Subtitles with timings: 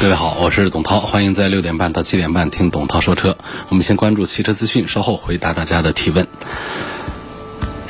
[0.00, 3.38] 各位好，我是董涛，欢迎在六点半到七点半听董涛说车。
[3.68, 6.26] 我们先关注汽车资讯，稍后回答大家的提问。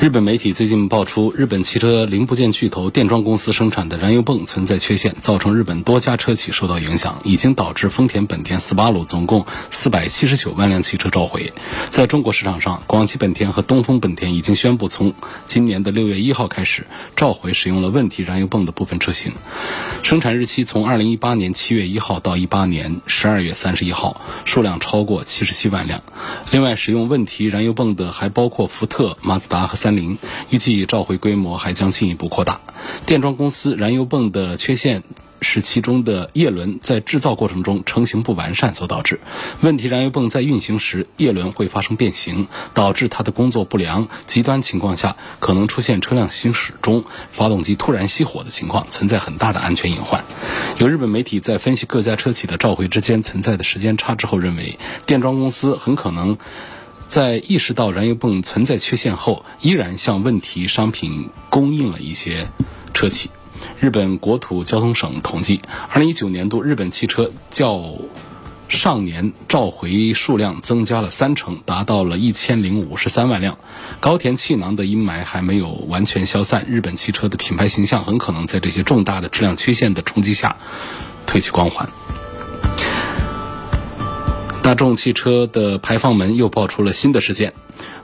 [0.01, 11.52] 日本媒体最近爆出，日本汽车零部件巨头电装公司生产的燃油泵存在缺陷，造成日本多家车企受到影响，已经导致丰田、本田、斯巴鲁总共四百七十九万辆汽车召回。
[11.91, 15.15] 在中国市场上，广汽本田和东风本田已经宣布，从
[15.47, 19.33] 今年的六月一号开始召回使用了问题燃油泵的部分车型，
[20.02, 26.02] 生产日期从二零一八年七月一号到一八年十二月三十一号，数量超过七十七万辆。
[26.51, 30.16] 另外，使用问题燃油泵的还包括福特、马自达和三菱，
[30.49, 32.63] 预计召回规模还将进一步扩大。
[33.04, 35.02] 电装公司燃油泵的缺陷
[35.43, 39.21] 是其中的叶轮在制造过程中成型不完善所导致。
[39.60, 44.09] 问题燃油泵在运行时，叶轮会发生变形，导致它的工作不良。
[44.27, 50.24] 极端情况下，可能出现车辆行驶中发动机突然熄火的情况，存在很大的安全隐患。
[50.79, 56.38] 有日本媒体在分析各家车企的召回之间存在的时间差之后，认为电装公司很可能。
[57.15, 62.48] 在意识到燃油泵存在缺陷后，依然向问题商品供应了一些
[62.93, 63.30] 车企。
[63.79, 65.60] 日本国土交通省统计，
[65.91, 67.93] 二零一九年度日本汽车较
[68.69, 73.59] 上年召回数量增加了三成，达到了一千零五十三万辆。
[74.00, 80.56] 高田气囊的阴霾还没有完全消散，日本汽车的品牌形象很可能在这些重大的质量缺陷的冲击下
[81.28, 81.88] 褪去光环。
[84.65, 87.53] 大众汽车的排放门又爆出了新的事件。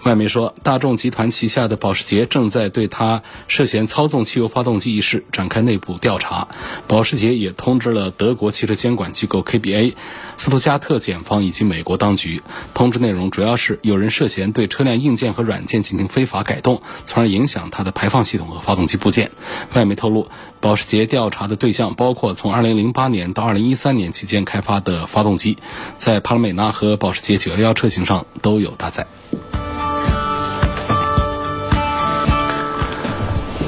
[0.02, 6.48] 外媒说，大众集团旗下的保时捷正在对他涉嫌操纵汽油发动机一事展开内部调查。
[6.86, 9.92] 保时捷也通知了德国汽车监管机构 KBA、
[10.38, 12.42] 斯图加特检方以及美国当局。
[12.72, 19.30] 通知内容主要是有人涉嫌对车辆硬件和软件进行非法改动，从而影响它的排放系统和发动机部件。
[19.74, 20.28] 外媒透露，
[20.60, 25.58] 保时捷调查的对象包括从2008年到2013年期间开发的发动机，
[25.98, 29.06] 在帕拉梅拉和保时捷911车型上都有搭载。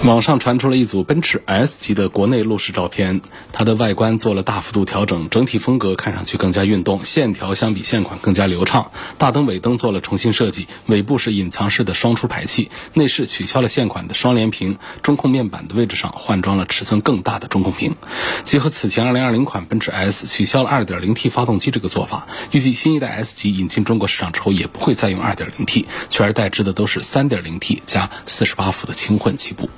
[0.05, 3.21] 网上传出了一组奔驰 S 级的国内路试照片，
[3.53, 8.91] 它的外观做了大幅度调整，整体风格看上去更加运动，线条相比现款更加流畅。
[9.17, 17.95] 大灯、尾灯做了重新设计，尾部是隐藏式的双出排气，内饰取消了现款的双联屏，中控面板的位置上换装了尺寸更大的中控屏。
[18.43, 29.71] 结合此前2020款奔驰 S 取消了 2.0T 发动机这个做法，预计新一代 S 级引进中国市场之后也不会再用 2.0T，取而代之的都是 3.0T 加48伏的轻混起步。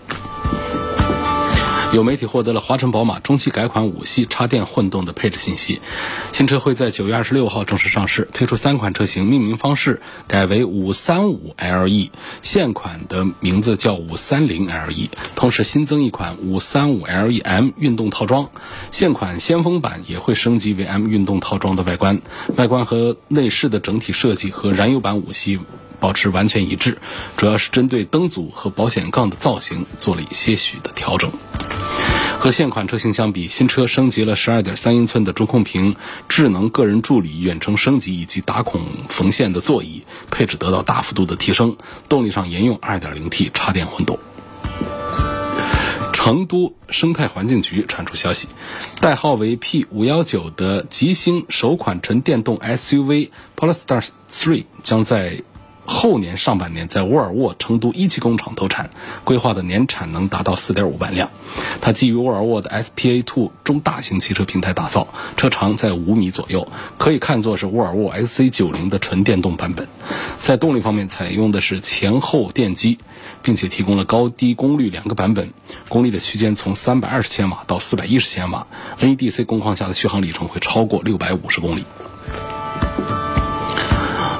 [1.93, 5.81] 有媒体获得了华晨宝马中期改款五系插电混动的配置信息，
[6.33, 12.11] 新车会在九月二十六号正式上市，推出三款车型，命名方式改为五三五 LE，
[12.43, 18.51] 现款的名字叫五三零 LE，同时新增一款五三五 LE M 运动套装，
[18.91, 22.23] 现款先锋版也会升级为 M 运动套装的外观，
[22.57, 25.61] 外观和内饰的整体设计和燃油版五系。
[26.05, 26.99] 保持完全一致，
[27.35, 31.33] 主要是针对灯组和保险杠的造型做了一些许的调整。
[32.39, 35.97] 和现款车型相比，新车升级了12.3英寸的中控屏、
[36.29, 41.79] 智能个人助理远程升级以及打孔缝线的座椅，配置得到大幅度的提升。
[42.11, 44.19] 动力上沿用 2.0T 插电混动。
[46.13, 48.49] 成都生态环境局传出消息，
[49.01, 55.43] 代号为 P519 的极星首款纯电动 SUV Polestar 3将在。
[55.87, 58.91] 后年上半年在沃尔沃成都一期工厂投产，
[59.25, 61.31] 规划的年产能达到四点五万辆。
[61.81, 69.87] 它基于沃尔沃的 SPA2 中大型汽车平台打造，车长在五米左右，可以看作是沃尔沃 XC90 的纯电动版本。
[70.41, 72.99] 在动力方面，采用的是前后电机，
[73.43, 75.51] 并且提供了高低功率两个版本，
[75.89, 78.67] 功率的区间从三百二十千瓦到四百一十千瓦
[79.01, 81.85] ，NEDC 工况下的续航里程会超过六百五十公里。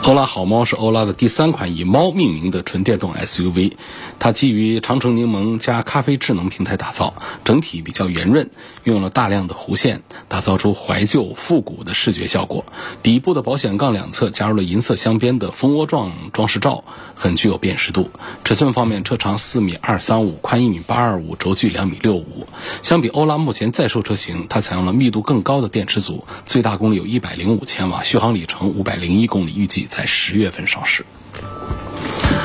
[0.07, 3.73] 欧拉好猫是欧拉的第三款以猫命名的纯电动 SUV，
[4.19, 8.51] 它基于长城柠檬加咖啡智能平台打造，整体比较圆润，
[8.83, 12.67] 运用了大量的弧线，打造出怀旧复古的视觉效果。
[13.03, 16.85] 底部的保险杠两侧加入了银色镶边的蜂窝状装饰罩，
[17.15, 18.11] 很具有辨识度。
[18.45, 22.47] 尺寸方面，车长四米二三五，宽一米八二五，轴距两米六五。
[22.83, 29.89] 相比欧拉目前在售车型，它采用了密度更高的电池组，最大功率有一百零五千瓦，续航里程五百零一公里，预计。
[29.95, 31.07] 在十月份上市。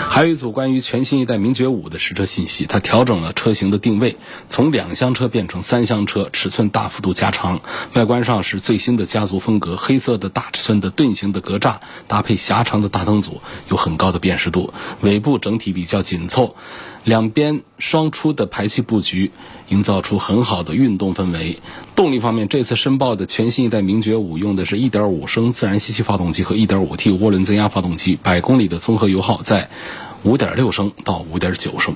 [0.07, 4.17] 还有一组关于全新一代名爵五的实车信息，它调整了车型的定位，
[4.49, 7.61] 从两厢车变成三厢车，尺寸大幅度加长。
[7.93, 14.73] 外观上是最新的家族风格，黑色的大尺寸的盾形的格栅，搭配狭长的大灯组，有很高的辨识度。
[15.01, 16.55] 尾部整体比较紧凑。
[17.09, 19.31] 两边双出的排气布局，
[19.67, 21.57] 营造出很好的运动氛围。
[21.95, 29.71] 动力方面，这次申报的全新一代名爵五用的是一点五升自然吸气发动机和一点五 T 涡轮增压发动机，百公里的综合油耗在
[30.21, 31.95] 五点六升到五点九升。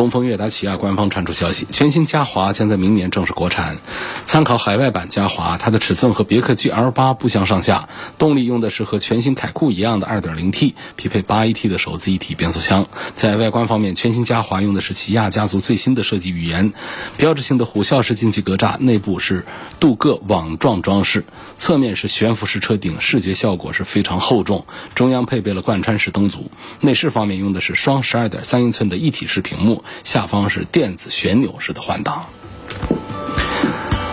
[0.00, 3.76] 东风悦达起亚官方传出消息，全新嘉华将在明年正式国产。
[4.24, 12.86] 参考海外版嘉华，它的尺寸和别克 GL8 不相上下，动力用的是和全新凯酷一样的 2.0T，匹配 8AT 的手自一体变速箱。
[13.14, 16.72] 在外观方面，全新嘉华用的是起亚家族最新的设计语言，
[17.18, 19.44] 标志性的虎啸式进气格栅，内部是
[19.80, 21.26] 镀铬网状装饰，
[21.58, 24.64] 侧面是悬浮式车顶，视觉效果是非常厚重。
[24.94, 26.50] 中央配备了贯穿式灯组，
[26.80, 29.84] 内饰方面用的是双12.3英寸的一体式屏幕。
[30.04, 32.26] 下方是电子旋钮式的换挡。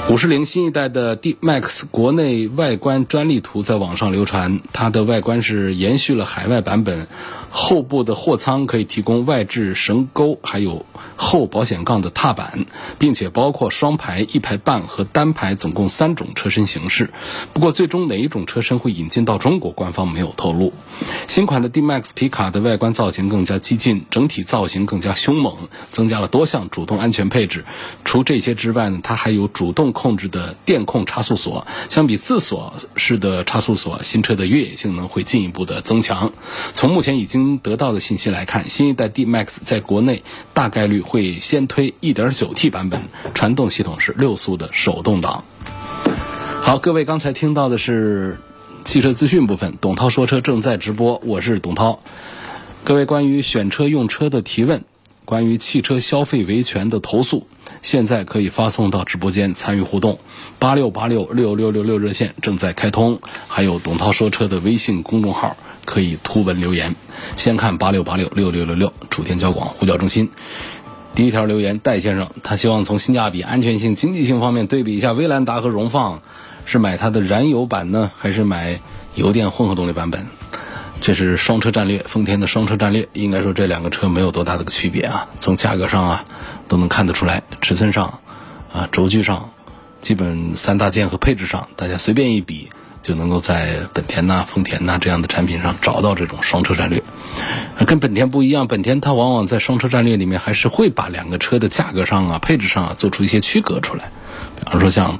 [0.10, 7.08] 五十铃新一代的 D Max 国内外观专利图在网上流传，它的外观是延续了海外版本。
[7.50, 10.86] 后部的货舱可以提供外置绳钩，还有
[11.16, 12.66] 后保险杠的踏板，
[13.00, 17.10] 并且包括双排、一排半和单排，总共三种车身形式。
[17.54, 20.74] 不过，最终哪一种车身会引进到中国，官方没有透露。
[21.28, 25.56] 新款的 D-Max 皮卡的外观造型更加激进，整体造型更加凶猛，
[25.92, 27.66] 增加了多项主动安全配置。
[28.06, 31.66] 除这些之外呢，它还有主动控制的电控差速锁。
[31.90, 36.32] 相比自锁式的差速锁，新车的越野性能会进一步的增强。
[36.74, 40.24] 从目前已经经得到的信息来看，新一代 D-Max 在国内
[40.54, 43.04] 大概率会先推 1.9T 版本，
[43.34, 45.44] 传动系统是六速的手动挡。
[46.62, 48.40] 好，各位刚才听到的是
[48.84, 52.00] 汽车资讯部分，董涛说车正在直播，我是董涛。
[52.84, 54.84] 各位关于选车用车的提问，
[55.26, 57.48] 关于汽车消费维权的投诉，
[57.82, 60.20] 现在可以发送到直播间参与互动。
[60.60, 65.56] 八六八六六六六六热线正在开通，还有董涛说车的微信公众号。
[65.86, 66.98] 可以图文留言，
[67.38, 70.30] 先看八六八六六六六六楚天交广呼叫中心。
[71.16, 76.22] 第一条留言，戴先生，他希望从性价比、安全性、经济性方面对比一下威兰达和荣放，
[76.66, 78.82] 是买它的燃油版呢，还是买
[79.16, 80.28] 油电混合动力版本？
[81.00, 86.26] 这是双车战略，丰田的双车战略，应该说这两个车没有多大的个区别啊，从价格上啊
[86.68, 88.20] 都能看得出来，尺寸上
[88.74, 89.50] 啊轴距上，
[90.00, 92.70] 基本三大件和配置上，大家随便一比。
[93.04, 97.02] 就能够在本田呐、丰田呐这样的产品上找到这种双车战略。
[97.86, 104.12] 跟本田不一样，本田它往往在双车战略里面还是会把两个车的价格上啊、配置上啊做出一些区隔出来。
[104.58, 105.20] 比方说像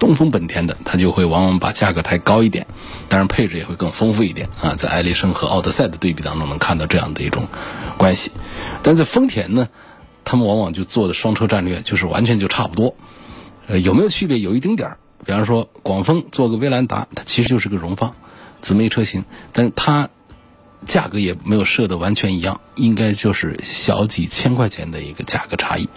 [0.00, 2.66] 东风本田的，它就会往往把价格抬高一点，
[3.08, 4.74] 当然配置也会更丰富一点啊。
[4.74, 7.46] 在艾力绅和奥德赛的对比当中，能看到这样的一种
[7.96, 8.32] 关系。
[8.82, 9.68] 但在丰田呢，
[10.32, 12.94] 他们往往就做的双车战略就是完全就差不多。
[13.66, 14.38] 呃，有没有区别？
[14.38, 14.98] 有一丁点儿。
[15.26, 18.14] 比方说，广丰做个威兰达，它其实就是个荣放
[18.62, 20.08] 姊妹车型，但是它
[20.86, 25.88] 价格也没有设的完全一样，应该就是小几千块钱的一个价格差异。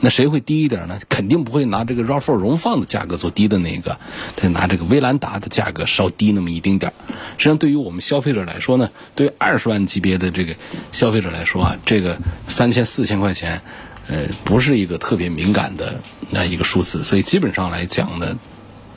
[0.00, 0.98] 那谁会低一点呢？
[1.08, 3.98] 肯定不会拿这个 RAV4 荣放的价格做低的那个，
[4.36, 6.94] 他拿这个威兰达的价格稍低那么一丁点儿。
[7.38, 10.54] 实际上，对于我们消费者来说呢，对于二十万级别的这个
[10.90, 12.18] 消费者来说啊，这个
[12.48, 13.62] 三千四千块钱，
[14.08, 17.04] 呃，不是一个特别敏感的那一个数字。
[17.04, 18.38] 所以基本上来讲呢。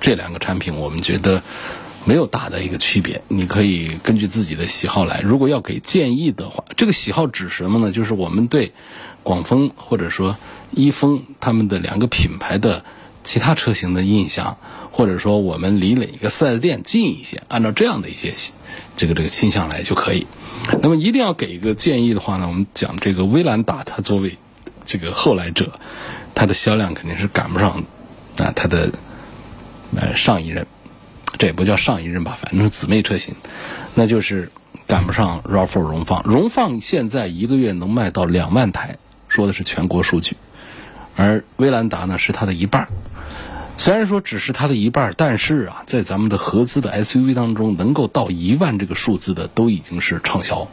[0.02, 1.42] 这两个产品，我们觉得
[2.06, 3.22] 没有大的一个区别。
[3.28, 5.22] 你可以根据自己的喜好来。
[5.22, 7.92] 如果要给建议的话，这个喜好指什么呢？
[7.92, 8.72] 就是我们对
[9.24, 10.38] 广丰或者说
[10.72, 12.86] 一丰他们的两个品牌的
[13.24, 14.58] 其他车型的印象，
[14.92, 18.34] 或者说我们离哪个四 S 店近一些，按照这样的一些
[18.96, 20.28] 这个这个倾向来就可以。
[20.82, 24.38] 那么一定要给一个建议的话呢，我们讲这个威兰达，它作为
[24.86, 25.72] 这个后来者，
[26.34, 27.84] 它的销量肯定是赶不上
[28.38, 28.92] 啊它的。
[29.96, 30.68] 呃，上一任，
[31.38, 33.36] 这也不叫上一任吧，反正是姊妹车型，
[33.94, 34.52] 那就是
[34.88, 36.24] 赶不上 RAV4 荣放。
[36.24, 40.38] 荣放现在一个月能卖到两万台，说的是全国数据，
[41.16, 42.88] 而威兰达呢是它的一半。
[43.78, 50.70] 虽然说只是它的一半，但是啊，在咱们的合资的 SUV 当中，能够到一万这个数字的，都已经是畅销，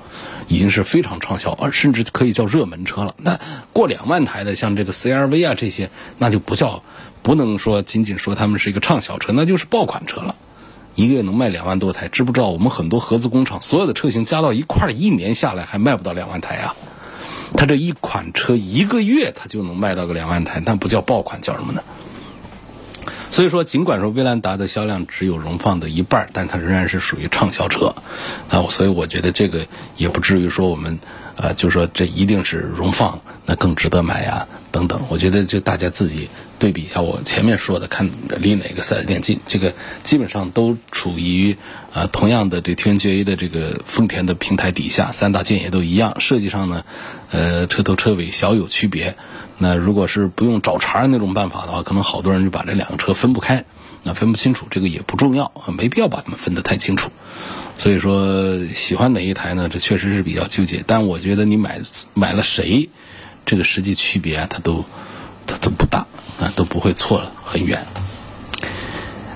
[0.47, 3.16] 已经是非常畅销，而甚至可以叫热门车了。
[3.19, 3.40] 那
[3.73, 6.85] 过两万台的，像这个 CRV 啊这些，那就不叫，
[7.23, 10.37] 不能说仅仅说他们是一个畅销车，那就是爆款车了。
[10.95, 12.49] 一个月能卖两万多台，知不知道？
[12.49, 16.75] 我们很多合资工厂所有的车型加到一块儿，一年下来还卖不到两万台啊。
[17.57, 21.83] 它这一款车一个月它就能卖到个两万台，那不叫爆款，叫什么呢？
[23.31, 27.95] 所以说，尽管说威兰达的销量只有荣放的一半，但它仍然是属于畅销车
[28.51, 28.67] 啊。
[28.69, 30.99] 所以我觉得这个也不至于说我们
[31.37, 35.01] 呃，就说这一定是荣放那更值得买呀等等。
[35.09, 36.29] 我觉得就大家自己
[36.62, 41.57] 对比一下我前面说的，看离哪个四 S 店近，这个基本上都处于
[41.92, 46.85] 呃同样的这 TNGA 的这个丰田的平台底下，三大件也都一样，设计上呢，
[47.33, 49.16] 呃，车头车尾小有区别。
[49.59, 53.64] 那如果是不用找茬那种办法的话，可能好多人就把这两个车分不开，
[54.04, 57.11] 那分不清楚，这个也不重要，没必要把它们分得太清楚。
[57.76, 59.69] 所以说，喜欢哪一台呢？
[59.69, 60.85] 这确实是比较纠结。
[60.87, 61.81] 但我觉得你买
[62.14, 62.88] 买了谁，
[63.45, 64.85] 这个实际区别啊，它都
[65.47, 66.07] 它都不大
[66.41, 67.85] 啊，都不会错了很远。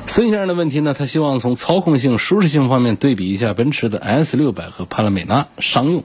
[0.06, 6.04] 孙先生的问题呢，他希望从操控性、舒适性方面对比一下奔驰的 S 六百和帕拉梅拉商用。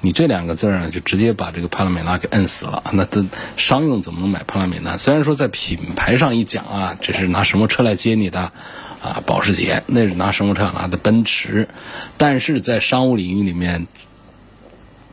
[0.00, 2.82] 你这两个字儿呢，就直接把这个帕拉梅拉给摁死了。
[2.92, 3.24] 那这
[3.56, 4.96] 商用怎么能买帕拉梅拉？
[4.96, 8.52] 虽然说在品牌上一讲啊，这是拿什么车来接你的
[9.00, 9.22] 啊？
[9.24, 11.68] 保时捷那是拿什么车拿的奔驰？
[12.16, 13.86] 但是在商务领域里面，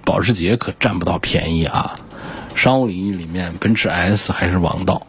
[0.04, 1.96] 保时捷可占不到便宜啊。
[2.56, 5.06] 商务领域里面，奔驰 S 还是王道。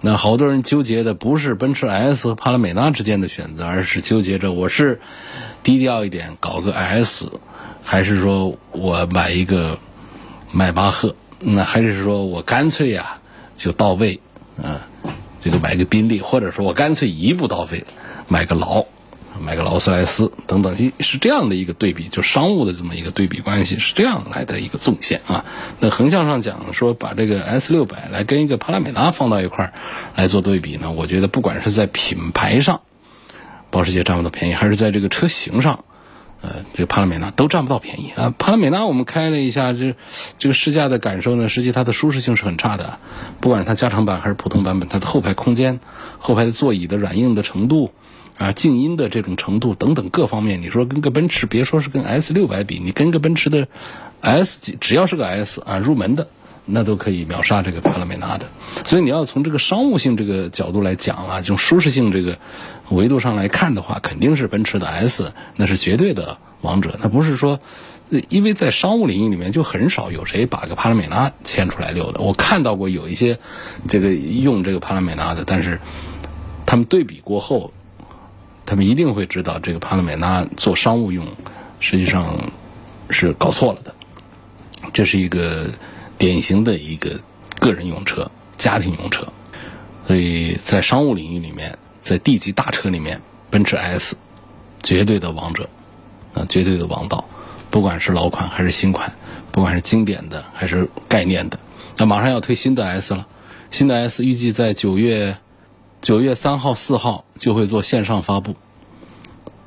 [0.00, 5.00] 那好多人纠结的不是奔驰 S 和帕拉梅拉之间的选择，而是纠结着我是
[5.62, 7.30] 低调一点搞个 S。
[7.84, 9.78] 还是说我买一个
[10.52, 13.18] 迈巴赫，那还是说我干脆呀
[13.56, 14.20] 就到位
[14.62, 14.86] 啊，
[15.42, 17.84] 这个买个宾利，或者说我干脆一步到位，
[18.28, 18.86] 买个劳，
[19.40, 25.44] 买个劳斯莱斯等等，是这样的一个对比，就商务的这么一个对比关系，是这样来的一个纵线啊。
[25.80, 29.72] 那横向上讲，说把这个 S 六百来跟一个帕拉梅拉放到一块儿
[30.16, 32.80] 来做对比呢，我觉得不管是在品牌上，
[33.70, 35.84] 保时捷占不到便宜，还是在这个车型上。
[36.44, 38.34] 呃，这个帕拉梅拉都占不到便宜啊！
[38.36, 39.94] 帕拉梅拉我们开了一下，这
[40.40, 42.98] 这个试驾的感受呢，实际它的舒适性是很差的。
[43.38, 45.78] 不管是它加长版还是普通版本，它的后排空间、
[46.18, 47.92] 后排的座椅的软硬的程度
[48.36, 53.68] 啊、静音的这种程度等等各方面，你说跟个奔驰，别说是跟 S 六百比，你跟个奔驰的
[54.20, 56.28] S 级，只要是个 S 啊，入门的。
[56.64, 58.46] 那都可以秒杀这个帕拉梅拉的，
[58.84, 62.38] 所以你要从这个商务性这个角度来讲啊，从舒适性这个
[62.88, 66.96] 维度上来看的话，肯定是奔驰的 S，那是绝对的王者。
[67.02, 67.58] 那不是说，
[68.28, 72.20] 因为在商务领域里面就很少有谁把个帕拉梅拉牵出来溜的。
[72.20, 73.40] 我看到过有一些
[73.88, 75.80] 这个用这个帕拉梅拉的，但是
[76.64, 77.72] 他们对比过后，
[78.66, 81.26] 他们一定会知道这个帕拉梅拉做商务用，
[81.80, 82.36] 实际上
[83.10, 83.94] 是搞错了的。
[84.92, 85.70] 这是一个。
[86.18, 87.18] 典型的一个
[87.58, 89.26] 个人用车、家庭用车，
[90.06, 94.16] 所以在商务领域里面，在 D 级大车里面，奔驰 S
[94.84, 95.68] 绝对的王者，
[96.32, 97.24] 啊，绝对的王道。
[97.70, 99.12] 不管是老款还是新款，
[99.50, 101.58] 不管是经典的还是概念的，
[101.96, 103.26] 那马上要推新的 S 了。
[103.72, 105.36] 新的 S 预计在九月
[106.02, 108.56] 九月三号、四号就会做线上发布。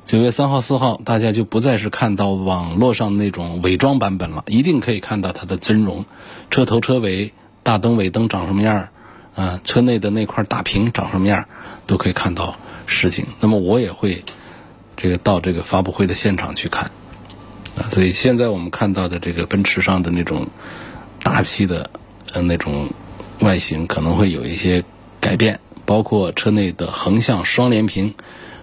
[0.04, 6.04] 九月三号、四号，大家就不再是看到网络上那种伪装版本了，一定可以看到它的真容。
[6.50, 8.88] 车头、车尾、大灯、尾灯长什么样儿
[9.34, 11.48] 啊，车内的那块大屏长什么样儿
[11.86, 13.26] 都可以看到实景。
[13.40, 14.22] 那么我也会
[14.94, 16.90] 这个到这个发布会的现场去看
[17.78, 17.88] 啊。
[17.90, 20.46] 所以现在我们看到的这个奔驰上的那种
[21.22, 21.88] 大气的
[22.34, 22.90] 呃那种
[23.40, 24.84] 外形，可能会有一些
[25.18, 28.14] 改变，包括车内的横向双联屏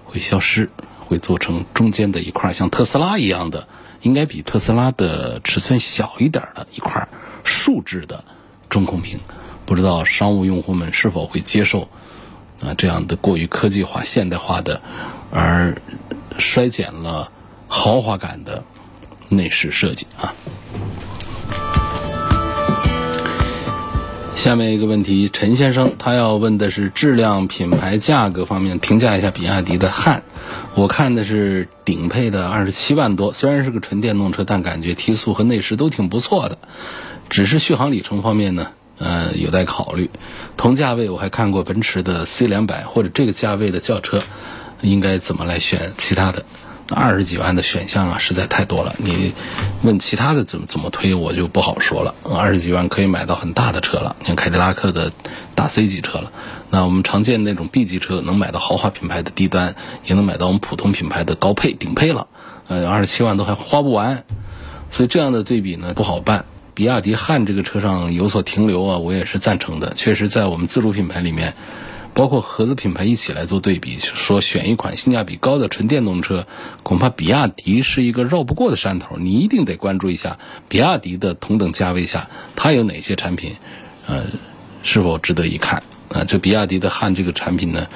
[0.06, 0.70] 会消失。
[1.06, 3.68] 会做成中间的一块像特斯拉一样的，
[4.02, 7.08] 应该比特斯拉的尺寸小一点的一块
[7.44, 8.24] 竖置的
[8.70, 9.20] 中控屏，
[9.66, 11.90] 不知道商务用户们是否会接受
[12.62, 14.82] 啊这样的过于科技化、现代化的，
[15.30, 15.78] 而
[16.40, 17.30] 衰减了
[17.68, 18.64] 豪华感的
[19.28, 20.34] 内饰设计啊。
[24.44, 30.22] 下面一个问题，陈先生他要问的是质量、品牌、价格方面评价一下比亚迪的汉。
[30.76, 36.58] 我看的是顶配的二十七万多，虽然是个纯电动车，但感觉提速和内饰都挺不错的。
[37.30, 40.10] 只是续航里程方面呢，呃，有待考虑。
[40.58, 44.24] 同价位我还看过奔驰的 C 两百或者这个价位的轿车，
[44.82, 45.94] 应该怎么来选？
[45.98, 46.44] 其他的
[46.90, 48.94] 二十几万的选项啊，实在太多了。
[48.98, 49.34] 你
[49.84, 52.14] 问其他的怎么怎么推，我就不好说了。
[52.24, 55.12] 二十几万可以买到很大的车了，像凯迪拉克的
[55.56, 56.32] 大 C 级车了。
[56.70, 59.76] 那我们常见那种 B 级车，能买到豪华品牌的低端，
[60.06, 62.28] 也能买到我们普通品牌的高配顶配了。
[62.68, 64.24] 呃，二十七万都还花不完，
[64.92, 66.46] 所以这样的对比呢不好办。
[66.74, 69.94] 比亚迪汉这个车上有所停留啊，我也是赞成的。
[69.96, 71.56] 确实，在我们自主品牌里面。
[72.14, 76.48] 包括合资品牌一起来做对比，说选一款性价比高的纯电动车，
[76.84, 79.18] 恐怕比亚迪是一个绕不过的山头。
[79.18, 80.38] 你一定得关注一下
[80.70, 83.56] 比亚迪的同等价位下，它有哪些产品，
[84.06, 84.26] 呃，
[84.84, 85.82] 是否值得一看？
[86.10, 87.88] 啊，这比亚迪的汉这个产品呢，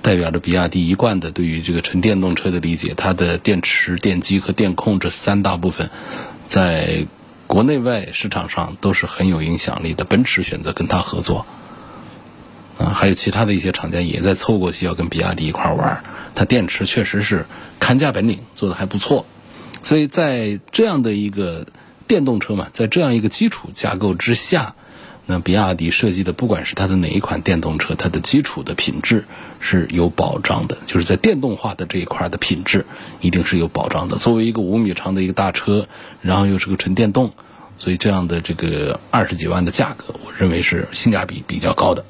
[0.00, 5.90] 代表着比亚迪一贯的对于这个纯电动车的理解，它的电池、电机和电控这三大部分，
[6.46, 7.06] 在
[7.46, 10.04] 国内外市场上都是很有影响力的。
[10.04, 11.44] 奔驰选择跟它合作。
[12.78, 16.04] 啊，还有其他的一些厂家也在凑过去要跟比亚迪一块玩
[16.34, 17.46] 它电池确实是
[17.80, 19.24] 看家本领做的还不错，
[19.82, 21.66] 所以在这样的一个
[22.06, 24.74] 电动车嘛，在这样一个基础架构之下，
[25.24, 29.24] 那比亚迪设计的不管是它的哪一款电动车，它的基础的品质
[29.60, 32.84] 是有保障的，就是在电动化的这一块的品质
[33.22, 34.18] 一定是有保障的。
[34.18, 35.88] 作为一个五米长的一个大车，
[36.20, 37.32] 然后又是个纯电动，
[37.78, 42.04] 所以这样的这个二十几万的价格，我认为是性价比比较高的。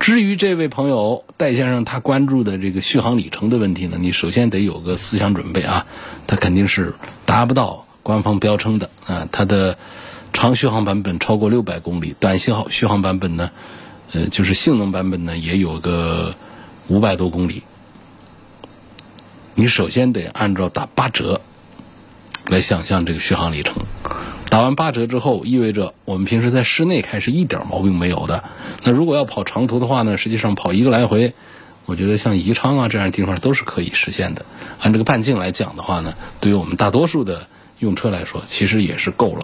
[0.00, 5.86] 至于这位朋友戴先生他关注的这个续航里程的问题呢，你首先得有个思想准备啊，
[6.26, 9.28] 它肯定是达不到官方标称的啊。
[9.30, 9.78] 它的
[10.32, 13.50] 长续航版本超过六百公里，短信号续航版本呢，
[14.12, 16.34] 呃，就是性能版本呢也有个
[16.88, 17.62] 五百多公里。
[19.54, 21.42] 你首先得按照打八折
[22.46, 23.76] 来想象这个续航里程。
[24.50, 28.44] 打完八折之后，意味着我们平时在室内开是一点毛病没有的。
[28.82, 30.18] 那如果要跑长途的话呢？
[30.18, 31.32] 实际上跑一个来回，
[31.86, 34.44] 我觉得像宜昌啊这样的地方都是可以实现的。
[34.78, 37.46] 按这个半径来讲的话呢，对于我们大多数的
[37.78, 39.40] 用车来说，其实也是够了。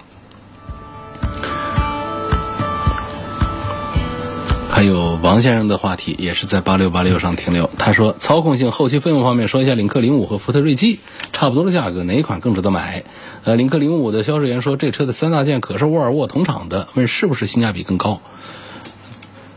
[4.78, 7.68] 还有王先生的话题也是在八六八六上停留。
[7.78, 11.00] 他说，操控性、后期费用方面，说一下领克零五和福特锐际
[11.32, 13.02] 差不多的价格，哪一款更值得买？
[13.42, 18.20] 呃，领克零五的销售员说，这车的三大件可是沃尔沃同厂的，问是不是性价比更高？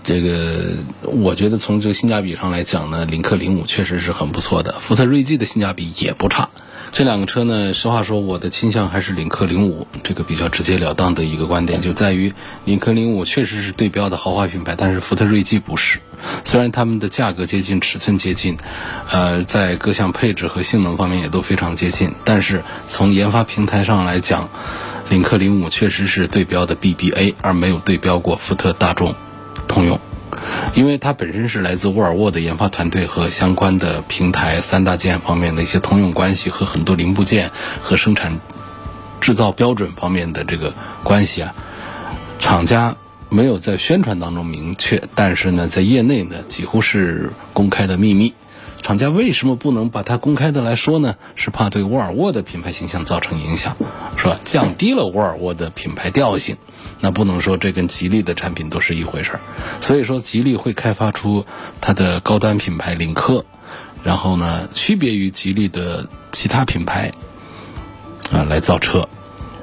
[0.03, 0.71] 这个，
[1.03, 6.49] 我觉得从这个性价比上来讲呢，领克零五确实是很不错的，福特锐际的性价比也不差。
[6.91, 12.33] 这两个车呢，实话说，我的倾向还是领克零五，这个比较直截了当的一个观点，就在于
[12.65, 15.99] 领克零五确实是对标的豪华品牌，但是福特锐际不是。
[16.43, 18.57] 虽然它们的价格接近，尺寸接近，
[19.09, 24.49] 呃，在各项配置和性能方面也都非常接近，但是从研发平台上来讲，
[25.09, 29.15] 领克零五确实是对标的 BBA，而没有对标过福特、大众、
[29.65, 29.97] 通用。
[30.73, 38.39] 因为它本身是来自沃尔沃的研发团队和相关的平台三大件方面的一些通用关系和很多零部件和生产
[39.19, 41.55] 制造标准方面的这个关系啊，
[42.39, 42.95] 厂家
[43.29, 48.33] 没有在宣传当中明确，但是呢，在业内呢几乎是公开的秘密。
[48.81, 51.15] 厂家为什么不能把它公开的来说呢？
[51.35, 53.77] 是怕对沃尔沃的品牌形象造成影响，
[54.17, 54.39] 是吧？
[54.43, 56.57] 降低了沃尔沃的品牌调性。
[57.03, 59.39] 那不能说这跟吉利的产品都是一回事儿，
[59.81, 61.45] 所以说吉利会开发出
[61.81, 63.43] 它的高端品牌领克，
[64.03, 67.11] 然后呢，区别于吉利的其他品牌
[68.31, 69.09] 啊来造车，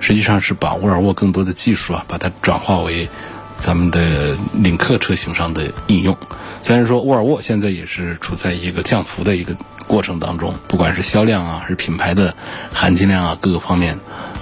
[0.01, 3.09] 实际上是把沃尔沃更多的技术啊，把它转化为
[3.57, 6.17] 咱们的领克车型上的应用。
[6.65, 12.35] 虽然说沃尔沃现在也是处在一个降幅的一个过程当中，不管是销量啊，还是品牌的
[12.73, 14.01] 含金量啊，各个方面，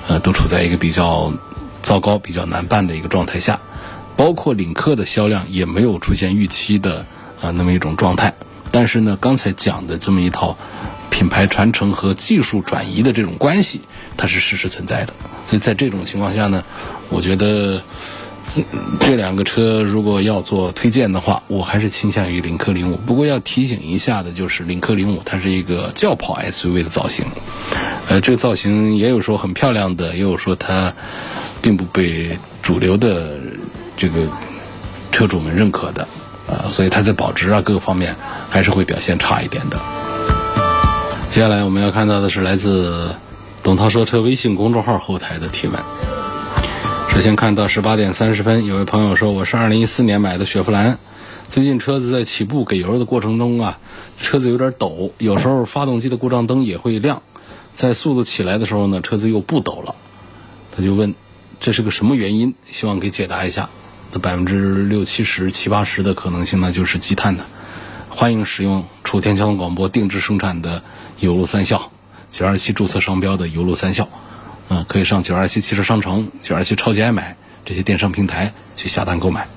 [0.09, 1.30] 呃，都处在一个比较。
[1.87, 3.61] 糟糕，比较难办的一个状态下，
[4.16, 7.07] 包括领克的销量也没有出现预期的
[7.40, 8.35] 啊那么一种状态。
[8.72, 10.59] 但是呢，刚才讲的这么一套
[11.11, 13.83] 品牌传承和技术转移的这种关系，
[14.16, 15.14] 它是事实存在的。
[15.46, 16.64] 所以在这种情况下呢，
[17.09, 17.81] 我觉得
[18.99, 22.96] 这两个车如果要做推荐的话，我还是倾向于领克零五。
[22.96, 27.27] 不过要提醒一下的就是，领克零五它是一个轿跑 SUV 的造型，
[28.09, 30.92] 呃，这个造型也有说很漂亮的，也有说它。
[31.66, 33.40] 并不被主流的
[33.96, 34.20] 这个
[35.11, 36.07] 车主们认可的，
[36.46, 38.14] 啊，所以它在保值啊各个方面
[38.48, 39.76] 还是会表现差一点的。
[41.29, 43.16] 接下来我们要看到的是来自
[43.64, 45.83] 董涛说车微信公众号后台的提问。
[47.09, 51.00] 首先看到十八点三十分，有位朋友说：“我是二零一四年买的雪佛兰，
[51.48, 53.81] 最近车子在起步给油的过程中啊，
[54.22, 57.22] 车子有点抖，有时候发动机的故障灯也会亮，
[57.72, 59.96] 在速度起来的时候呢，车子又不抖了。”
[60.76, 61.12] 他就问。
[61.61, 62.55] 这是个什么原因？
[62.71, 63.71] 希望给解答一下。
[64.12, 67.45] 那百分之六七十、七八十的可能性呢，就是积碳的。
[68.09, 70.83] 欢迎使用楚天交通广播定制生产的
[71.19, 71.90] 油路三效，
[72.31, 74.09] 九二七注册商标的油路三效，
[74.69, 79.49] 啊，可以上九二七汽车商城、九二七超级爱买这些电商平台去下单购买，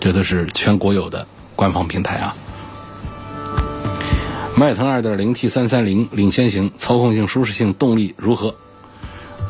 [0.00, 2.36] 这都是全国有的官方平台啊。
[4.56, 8.54] 迈腾 2.0T 330领先型，操控性、舒适性、动力如何？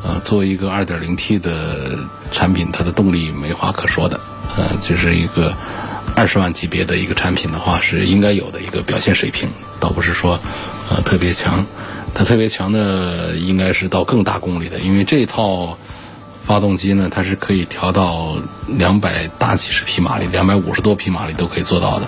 [0.04, 1.98] 呃，作为一个 2.0T 的
[2.32, 4.20] 产品，它的动力没话可说的，
[4.56, 5.54] 呃，就是一个
[6.16, 10.38] 二十万级别的一个产品的话，是应该有的一个表现水平，倒不是说
[10.90, 11.64] 呃特别强。
[12.14, 15.78] 它特别强的应该是到更大功率的，因为这套
[16.42, 18.36] 发动机呢，它是可以调到
[18.66, 22.06] 两百大几十匹马力，两百五十多匹马力都可以做到的。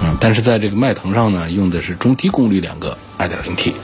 [0.00, 3.74] 嗯，但是在这个迈腾上呢，用的是中低功率两个 2.0T，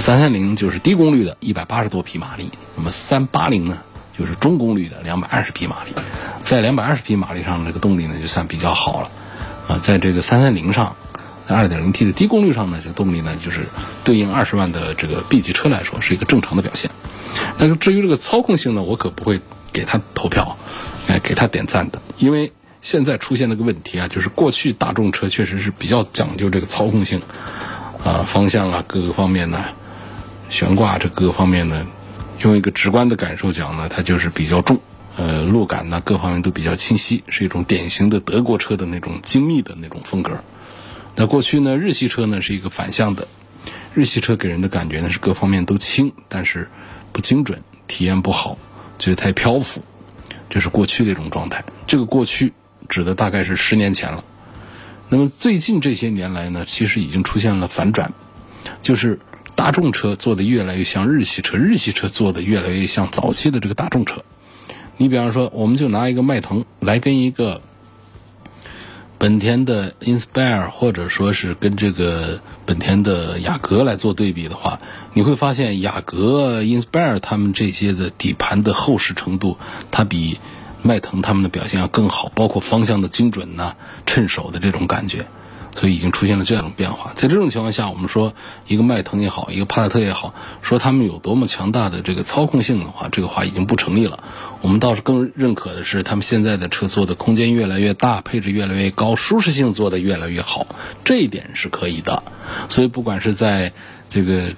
[0.00, 3.78] 三三零就是低功率的180多匹马力，那么三八零呢
[4.18, 5.92] 就是中功率的220匹马力，
[6.42, 9.10] 在220匹马力上这个动力呢就算比较好了，
[9.68, 10.96] 啊，在这个三三零上，
[11.46, 13.66] 在 2.0T 的低功率上呢，这动力呢就是
[14.04, 16.90] 对应二十万的这个 B 级车来说是一个正常的表现。
[17.58, 19.40] 那个至于这个操控性呢，我可不会
[19.72, 20.56] 给他投票，
[21.08, 22.52] 哎，给他点赞的，因为。
[22.82, 27.20] 现在出现了个问题啊，就是过去大众车确实是比较讲究这个操控性，
[28.04, 29.64] 啊，方向啊各个方面呢，
[30.48, 31.86] 悬挂这各个方面呢，
[32.40, 34.80] 用一个直观的感受讲呢，它就是比较重，
[35.16, 40.42] 呃，路感呢各方面都比较清晰，是一种典型的德国车的那种精密的那种风格。
[41.14, 43.28] 那过去呢，日系车呢是一个反向的，
[43.94, 46.68] 日系车给人的感觉呢是各方面都轻，但是
[47.12, 48.56] 不精准，体验不好，
[48.98, 49.82] 觉得太漂浮，
[50.48, 51.64] 这是过去的一种状态。
[51.86, 52.52] 这个过去。
[52.88, 54.24] 指的大概是十年前了，
[55.12, 58.12] 那么最近这些年来呢，其实已经出现了反转，
[58.80, 59.18] 就是
[59.56, 64.24] 大众车做的越来越像日系车，日系车做的越来越像早期的这个大众车。
[64.96, 67.60] 你比方说，我们就拿一个迈腾来跟一个
[69.18, 74.78] 本田的 Inspire，或者说是跟这个本田的雅阁来做对比的话，
[75.12, 79.56] 你会发现雅阁、Inspire 他们这些的底盘的厚实程度，
[79.90, 80.38] 它比。
[80.82, 85.26] 迈腾他们的表现要更好，包括方向的精准呐、趁手的这种感觉，
[85.76, 87.12] 所以已经出现了这样的变化。
[87.14, 88.34] 在这种情况下，我们说
[88.66, 94.22] 一个迈腾也好，一个帕萨特也好，说他们有多么强大的这个操控性的话，这个话已经不成立了。
[94.62, 100.66] 我们倒是更认可的是，他们现在的车做的空间越来越大，配置越来越高，舒适性做的越来越好，
[101.04, 102.22] 这一点是可以的。
[102.68, 103.72] 所以不管是在
[104.10, 104.50] 这个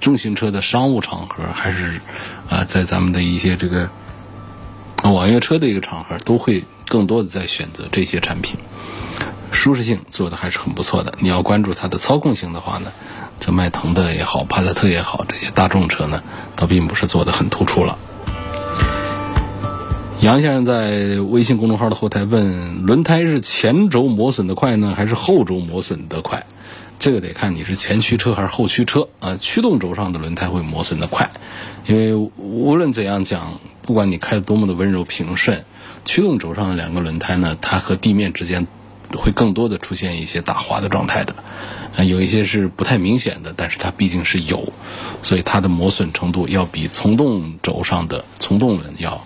[0.00, 2.00] 中型车的商务场合，还是
[2.48, 3.88] 啊，在咱们的一些这个。
[5.10, 8.56] 网约车的一个场合，都会更多的在选择这些产品，
[9.50, 11.14] 舒适性做的还是很不错的。
[11.18, 12.92] 你要关注它的操控性的话呢，
[13.40, 16.22] 这迈腾的也好，帕萨特也好，这些大众车呢，
[16.54, 17.98] 倒并不是做的很突出了。
[20.20, 26.46] 杨先生在微信公众号的后台问：轮胎是前轴磨损的快呢，还是后轴磨损的快？
[27.00, 29.36] 这个得看你是前驱车还是后驱车啊。
[29.40, 31.28] 驱动轴上的轮胎会磨损的快，
[31.86, 33.58] 因为无论怎样讲。
[33.82, 35.64] 不管你开的多么的温柔平顺，
[36.04, 38.66] 驱动轴上的两个轮胎呢，它和地面之间
[39.14, 41.34] 会更多的出现一些打滑的状态的，
[41.96, 44.72] 啊，有一些是不太明显的，但是它毕竟是有，
[45.22, 49.24] 所以它的磨损程度要比从动轴上的从动轮要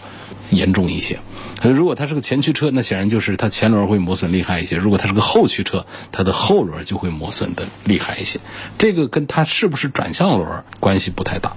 [0.50, 1.18] 严重一些。
[1.62, 8.40] 如果它是个前驱车，那显然就是它前轮会磨损厉害一些；如果它是个后驱车，它的后轮就会磨损的厉害一些。
[8.78, 11.56] 这个跟它是不是转向轮关系不太大。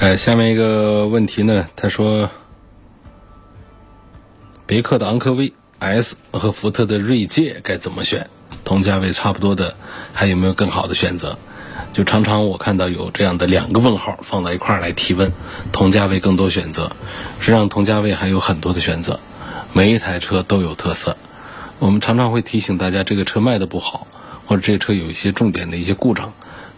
[0.00, 2.28] 呃，下面一个问题呢，他说，
[4.66, 8.28] 别克的昂科威 S 和福特的锐界该怎么选？
[8.64, 9.76] 同价位差不多的，
[10.12, 11.38] 还有没有更好的选择？
[11.92, 15.32] 就常常我看到有这样的两个问号放到一块儿来提问，
[15.70, 16.90] 同价位更多选择，
[17.38, 19.20] 实际上同价位还有很多的选择，
[19.72, 21.16] 每一台车都有特色。
[21.78, 24.08] 我们常常会提醒大家，这个车卖的不好，
[24.46, 26.32] 或者这车有一些重点的一些故障，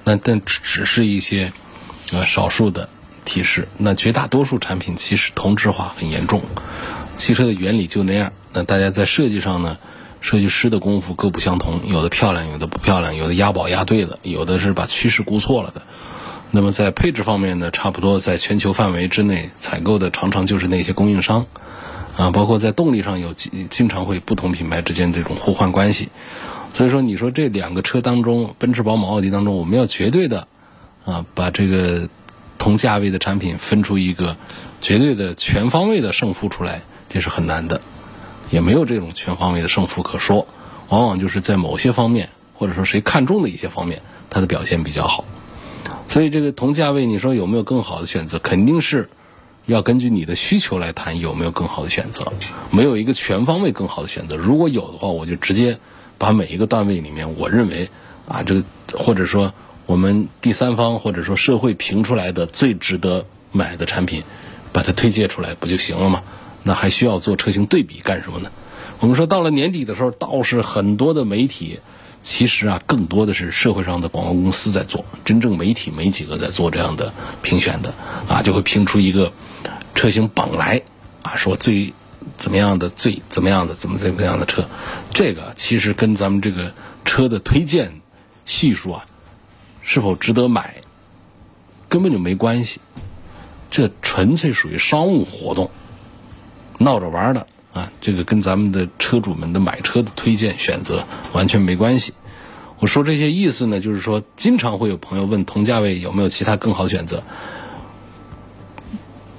[0.05, 1.51] 那但只只是一些
[2.13, 2.91] 呃少数的。
[3.27, 6.41] 提示，那绝大多数产品其实同质化很严重，
[7.19, 8.33] 汽车的原理就那样。
[8.55, 9.77] 那大家在设计上呢，
[10.23, 15.83] 设计师的功夫各不相同，有的漂亮，有的不漂亮，有的押宝押对了，有的是把趋势估错了的。
[16.53, 21.45] 那么在配置方面呢，差不多在全球范围之内采购的常常就是那些供应商，
[22.17, 26.09] 啊，包括在动力上有经常会不同品牌之间这种互换关系。
[26.73, 30.47] 所以说，你说这两个车当中，奔驰、宝马、奥迪当中，我们要绝对的
[31.05, 32.09] 啊，把这个。
[32.59, 34.37] 同价位的产品分出一个
[34.81, 37.81] 绝对的全方位的胜负出来，这是很难的，
[38.51, 40.47] 也没有这种全方位的胜负可说。
[40.89, 45.25] 往往就是在某些方面，或者说谁看中的一些方面，它的表现比较好。
[46.09, 48.39] 所以这个同价位，你说有没有更好的选择？
[48.39, 49.09] 肯定是
[49.67, 52.33] 要根据你的需求来谈有没有更好的选择。
[52.71, 54.37] 没有一个全方位更好的选择。
[54.37, 55.79] 如果有的话，我就直接
[56.19, 57.91] 把每一个段位里面，我认为
[58.29, 58.65] 啊，这个
[58.99, 59.53] 或者说。
[59.87, 64.25] 我们第三方或者说社会评出来的最值得买的产品，
[64.73, 66.23] 把它推介出来不就行了吗？
[66.65, 68.51] 那还需要做车型对比干什么呢？
[68.99, 71.79] 我们说到了年底的时候，倒是很多的媒体，
[72.21, 77.95] 其实啊，更多的是社会上的广告公司在做，真正媒体没几个在做这样的评选的
[78.27, 79.33] 啊，就会评出一个
[79.95, 80.83] 车型榜来
[81.23, 81.93] 啊，说最
[82.37, 84.69] 怎么样的最怎么样的怎么怎么样的车，
[85.15, 86.73] 这个其实跟咱们这个
[87.05, 88.01] 车的推荐
[88.45, 89.07] 系数啊，
[89.87, 90.83] 是否值得买，
[91.89, 92.81] 根本就没关系，
[93.71, 95.71] 这纯粹属于商务活动，
[96.79, 97.47] 闹着玩的。
[97.73, 102.15] 啊，这个跟咱们的车主们的买车的推荐选择完全没关系。
[102.79, 107.23] 我说这些意思呢，就是说，经常会有朋友问同价位有没有其他更好的选择，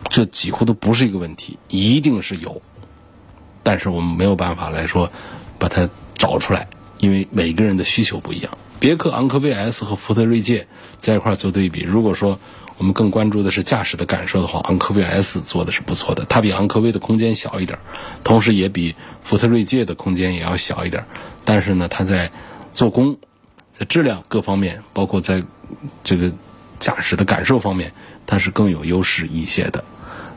[0.07, 2.61] 这几乎都不是一个问题，一定是有。
[3.63, 5.11] 但是我们没有办法来说
[5.57, 6.67] 把它找出来，
[6.99, 8.57] 因为每个人的需求不一样。
[8.79, 10.67] 别克昂科威 S 和福特锐界
[10.99, 12.39] 在一块做对比，如果说。
[12.79, 16.25] 我们更关注的是驾驶的感受的话，昂科威 S 做的是不错的。
[16.29, 17.79] 它比昂科威的空间小一点，
[18.23, 21.03] 同时也比福特锐界的空间也要小一点。
[21.43, 22.31] 但是呢，它在
[22.75, 23.17] 做工、
[23.71, 25.43] 在质量各方面，包括在
[26.03, 26.31] 这个
[26.77, 27.93] 驾驶的感受方面，
[28.27, 29.83] 它是更有优势一些的。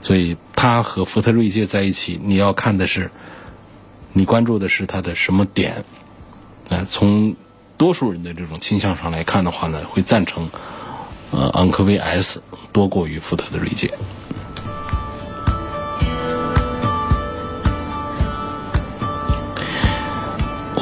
[0.00, 3.10] 所以它和福特锐界在一起，你要看的是，
[4.14, 5.84] 你关注的是它的什么点？
[6.70, 7.36] 啊，从
[7.80, 10.46] 多数人的这种倾向上来看的话呢，会赞成。
[11.30, 13.90] 呃，昂科威 S 多过于福特的锐界。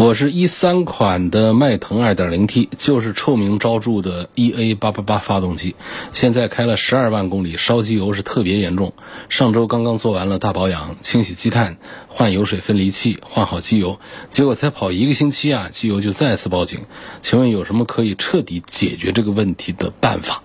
[0.00, 5.74] 我是一三款的迈腾 2.0T，就是臭名昭著的 EA888 发动机，
[6.12, 8.92] 现在开了十二万公里，烧机油是特别严重。
[9.28, 13.98] 上周刚刚做完了大保养，清洗积碳、换油水分离器、换好机油，
[14.30, 16.82] 结果才跑一个星期啊，机油就再次报警。
[17.20, 20.44] 请问有什么可以彻底解决这个问题的办法？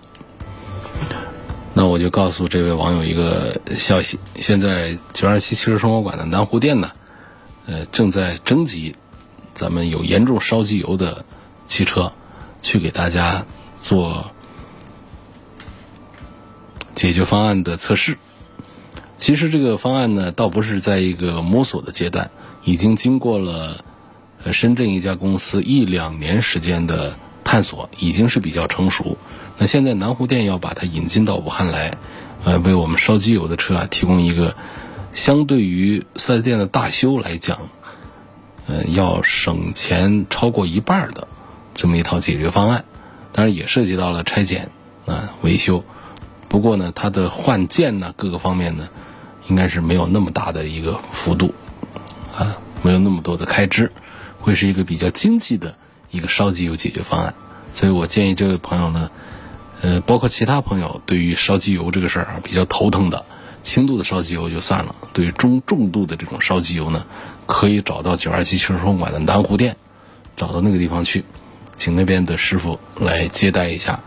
[1.74, 6.90] 那我就告诉这位网友一个消息：现在九二七汽车生活馆的南湖店呢，
[7.66, 8.96] 呃，正在征集。
[9.54, 11.24] 咱们有严重烧机油的
[11.64, 12.12] 汽车，
[12.60, 13.46] 去给大家
[13.78, 14.30] 做
[16.94, 18.18] 解决方案的测试。
[19.16, 22.30] 其实这个方案呢，倒不是在一个摸索的阶段，
[22.64, 23.84] 已经经过了
[24.52, 29.16] 深圳一家公司一两年时间的探索，已经是比较成熟。
[29.56, 31.96] 那现在南湖店要把它引进到武汉来，
[32.42, 34.56] 呃，为我们烧机油的车啊提供一个
[35.12, 37.70] 相对于四 S 店的大修来讲。
[38.66, 41.28] 呃，要省钱超过一半的
[41.74, 42.84] 这么一套解决方案，
[43.32, 44.70] 当然也涉及到了拆检
[45.06, 45.84] 啊维修。
[46.48, 48.88] 不过呢，它的换件呢各个方面呢，
[49.48, 51.52] 应该是没有那么大的一个幅度
[52.34, 53.92] 啊，没有那么多的开支，
[54.40, 55.74] 会是一个比较经济的
[56.10, 57.34] 一个烧机油解决方案。
[57.74, 59.10] 所以我建议这位朋友呢，
[59.82, 63.24] 呃，包括其他朋友，对于烧机油这个事儿啊比较头疼的，
[63.62, 67.04] 轻度的烧机油就算了，对于中重度的这种烧机油呢。
[67.46, 69.76] 可以找到九二七汽车馆的南湖店，
[70.36, 71.24] 找到那个地方去，
[71.76, 74.00] 请那边的师傅来接待一下。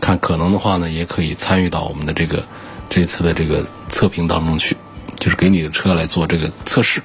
[0.00, 2.44] 看可能的话呢，也可以参与到我们的这个
[2.88, 4.76] 这次的这个测评当中去，
[5.18, 7.02] 就是给你的车来做这个测试。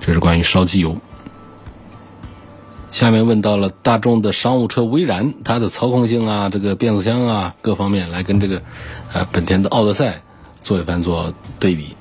[0.00, 0.96] 这是关于烧机油。
[2.92, 8.62] 下面问到了大众的商务车威然，它的操控性啊，这个变速箱啊，各方面来跟这个
[9.12, 10.22] 呃本田的奥德赛
[10.62, 11.94] 做一番做对比。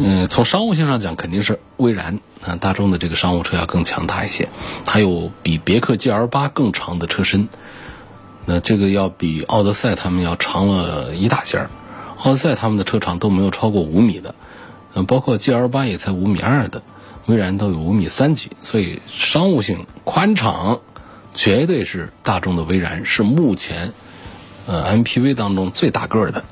[0.00, 4.48] 嗯，从商务性上讲，肯定是威然啊，大众的这个商务车要更强大一些，
[4.84, 7.48] 它有比别克 GL 八更长的车身，
[8.46, 11.68] 那这个要比奥德赛他们要长了一大截儿，
[12.18, 14.36] 奥德赛他们的车长都没有超过五米的，
[14.94, 16.82] 嗯，包括 GL 八也才五米二的，
[17.26, 20.78] 威然都有五米三几，所以商务性宽敞，
[21.34, 23.92] 绝对是大众的威然是目前
[24.66, 26.44] 呃 MPV 当中最大个儿的，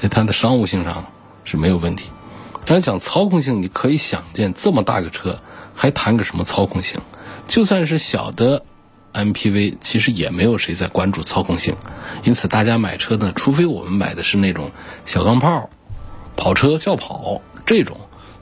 [0.00, 1.06] 所以它的商务性上
[1.44, 2.06] 是没有问题。
[2.66, 5.40] 咱讲操控性，你可以想见这么大个车，
[5.74, 7.00] 还谈个什么操控性？
[7.48, 8.62] 就算是小的
[9.12, 11.74] MPV，其实也没有谁在关注操控性。
[12.22, 14.70] 因此，大家买车呢，除非我们买的是那种
[15.04, 15.68] 小钢炮、
[16.36, 17.96] 跑车、轿跑这种，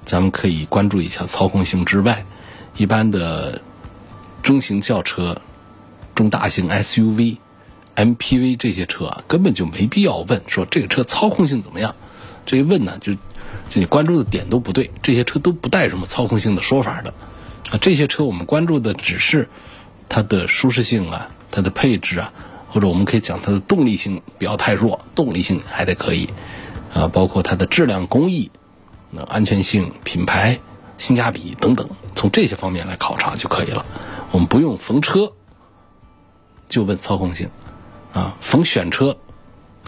[0.05, 2.27] 咱们可以关注一下操控性之外，
[2.77, 3.63] 一般的
[4.43, 5.41] 中型轿车、
[6.15, 7.39] 中大型 SUV、
[7.97, 11.95] MPV 这些车啊，根本就没必要问说这个车操控性怎么样。
[12.45, 13.15] 这一问呢，就。
[13.71, 17.13] 就你关注的点都不对，这些车都不带什么操控性的说法的，
[17.71, 19.49] 啊，这些车我们关注的只是
[20.09, 22.33] 它的舒适性啊，它的配置啊，
[22.71, 26.31] 或者我们可以讲它的动力性不要太弱，动力性还得可以，
[26.95, 28.51] 啊，包括它的质量工艺、
[29.11, 30.61] 那安全性、品牌、
[30.97, 33.85] 性价比等等，从这些方面来考察就可以了。
[34.31, 35.33] 我们不用逢车
[36.69, 37.51] 就问操控性，
[38.13, 39.19] 啊，逢选车，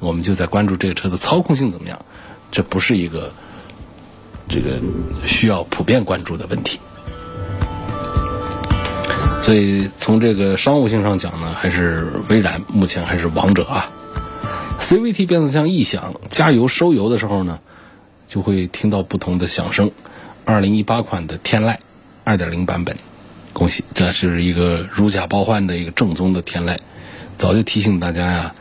[0.00, 2.04] 我们就在关注这个车的操控性怎么样，
[2.50, 3.32] 这不是一个
[4.50, 4.80] 这个
[5.24, 6.80] 需要普遍关注的问题。
[9.42, 13.90] 所以从这个商务性上讲呢，还是威然目前还是王者啊。
[14.80, 17.60] CVT 变速箱异响，加油收油的时候呢，
[18.26, 19.90] 就会听到不同的响声。
[20.44, 21.76] 二零一八款的天籁
[22.24, 22.96] 二点零版本，
[23.52, 26.76] 恭喜，这是一个如假包换的一个正宗的天籁。
[27.38, 28.54] 早就提醒大家呀，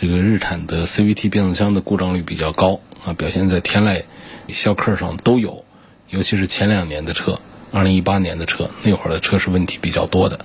[0.00, 4.02] 这个日产的 CVT 变速箱的故障率比较高啊，表现在天籁、
[4.52, 5.64] 逍客上都有，
[6.10, 7.40] 尤其是前两年的车。
[7.72, 10.44] 二零一八年的车，那会儿的车是问题比较多的，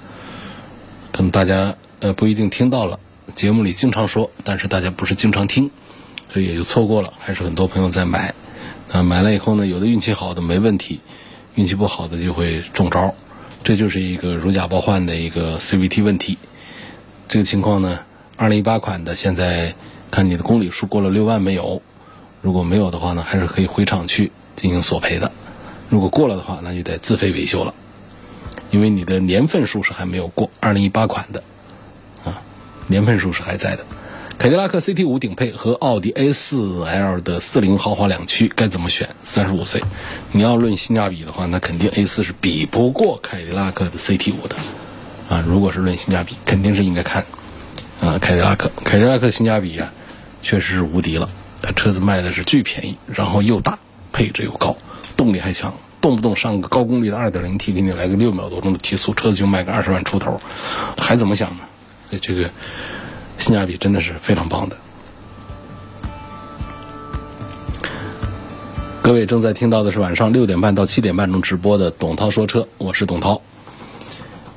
[1.11, 2.99] 可能大家呃不一定听到了，
[3.35, 5.69] 节目里经常说，但是大家不是经常听，
[6.33, 7.13] 所以也就错过了。
[7.19, 8.33] 还是很多朋友在买，
[8.91, 11.01] 啊买了以后呢，有的运气好的没问题，
[11.53, 13.13] 运气不好的就会中招，
[13.63, 16.39] 这就是一个如假包换的一个 CVT 问题。
[17.27, 17.99] 这个情况呢，
[18.37, 19.75] 二零一八款的现在
[20.09, 21.83] 看你的公里数过了六万没有，
[22.41, 25.31] 如果没有的话呢，还是可以回厂去进行索赔的。
[25.89, 27.73] 如果过了的话，那就得自费维修了，
[28.71, 31.43] 因为你的年份数是还没有过，二零一八款的，
[32.23, 32.41] 啊，
[32.87, 33.85] 年份数是还在的。
[34.37, 39.09] 凯迪拉克 CT 五顶配和奥迪 A 四 L 的四零豪华两驱该怎么选？
[39.21, 39.83] 三十五岁，
[40.31, 44.55] 你要论性价比的话，那肯定 A 四是比不过凯迪拉克的 CT 五的，
[45.27, 47.25] 啊，如果是论性价比，肯定是应该看，
[47.99, 49.91] 啊，凯迪拉克，凯迪拉克性价比啊，
[50.41, 51.29] 确实是无敌了，
[51.75, 53.77] 车子卖的是巨便宜，然后又大，
[54.11, 54.75] 配置又高。
[55.15, 60.39] 动力还强，动不动上个高功率的二点零 T，给你来个六秒多钟的提速，车子就卖个二十万出头，
[60.97, 61.59] 还怎么想呢？
[62.21, 62.49] 这个
[63.37, 64.77] 性价比真的是非常棒的。
[69.01, 73.41] 各位正在听到的是晚上六点半到七点半钟直播的董涛说车，我是董涛。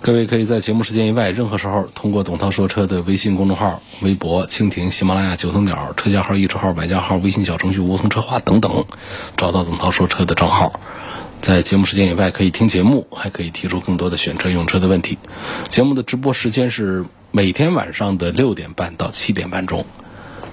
[0.03, 8.85] 各位可以在节目时间以外，任何时候通过董涛说车的微信公众号、微博、蜻蜓、喜马拉雅、九头鸟、车架号、易车号、百家号、微信小程序、梧桐车话等等，
[9.37, 10.81] 找到董涛说车的账号。
[11.41, 15.19] 在节目时间以外可以听节目，还可以提出更多的选车用车的问题。
[15.69, 19.87] 节目的直播时间是每天晚上的六点半到七点半钟，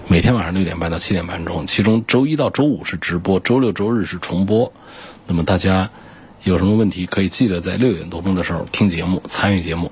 [0.08, 4.72] 每天晚上六点半到七点半钟，其中周一到周五是直播，周六周日是重播。
[5.26, 5.90] 那么大家。
[6.44, 9.92] 有什么问题可以记得在六点多钟的时候听节目、参与节目，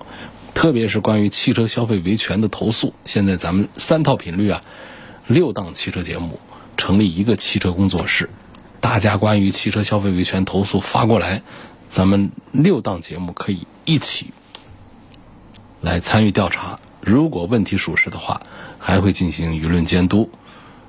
[0.53, 2.93] 特别是关于汽车消费维权的投诉。
[3.03, 4.63] 现在咱们三套频率啊，
[5.27, 6.39] 六档汽车节目
[6.77, 8.29] 成立一个汽车工作室，
[8.79, 11.43] 大家关于汽车消费维权投诉发过来，
[11.87, 14.27] 咱们六档节目可以一起
[15.81, 16.79] 来参与调查。
[17.01, 18.41] 如果问题属实的话，
[18.79, 20.29] 还会进行舆论监督。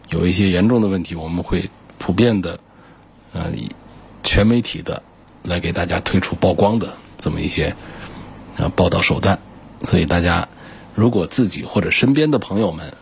[0.08, 1.68] 有一些严重的问题，我们会
[1.98, 2.60] 普遍的，
[3.32, 3.52] 呃，
[4.22, 5.02] 全媒体的。
[5.42, 7.74] 来给大家推出曝光的这么一些
[8.56, 9.38] 啊报道手段，
[9.84, 10.48] 所以大家
[10.94, 12.94] 如果自己或者身边的朋友们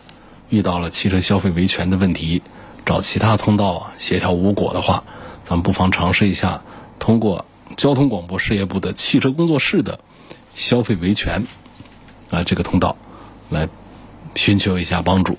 [0.49, 2.41] 遇到了汽车消费维权的问题，
[2.85, 5.03] 找其他通道协调无果的话，
[5.43, 6.61] 咱们不妨尝试一下
[6.99, 7.45] 通过
[7.75, 9.99] 交通广播事业部的汽车工作室的
[10.55, 11.45] 消费维权
[12.29, 12.95] 啊这个通道
[13.49, 13.67] 来
[14.35, 15.37] 寻求一下帮助。